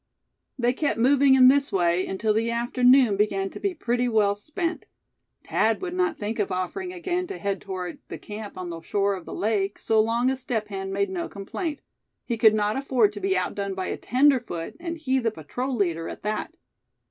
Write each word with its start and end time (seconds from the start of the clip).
They 0.57 0.73
kept 0.73 0.97
moving 0.99 1.35
in 1.35 1.47
this 1.47 1.71
way 1.71 2.07
until 2.07 2.33
the 2.33 2.49
afternoon 2.49 3.17
began 3.17 3.51
to 3.51 3.59
be 3.59 3.75
pretty 3.75 4.09
well 4.09 4.33
spent. 4.33 4.87
Thad 5.43 5.79
would 5.79 5.93
not 5.93 6.17
think 6.17 6.39
of 6.39 6.51
offering 6.51 6.91
again 6.91 7.27
to 7.27 7.37
head 7.37 7.61
toward 7.61 7.99
the 8.07 8.17
camp 8.17 8.57
on 8.57 8.71
the 8.71 8.81
shore 8.81 9.13
of 9.13 9.25
the 9.27 9.35
lake, 9.35 9.77
so 9.77 9.99
long 9.99 10.31
as 10.31 10.39
Step 10.39 10.69
Hen 10.69 10.91
made 10.91 11.11
no 11.11 11.29
complaint. 11.29 11.81
He 12.25 12.35
could 12.35 12.55
not 12.55 12.75
afford 12.75 13.13
to 13.13 13.19
be 13.19 13.37
outdone 13.37 13.75
by 13.75 13.85
a 13.89 13.95
tenderfoot, 13.97 14.73
and 14.79 14.97
he 14.97 15.19
the 15.19 15.29
patrol 15.29 15.75
leader 15.75 16.09
at 16.09 16.23
that. 16.23 16.55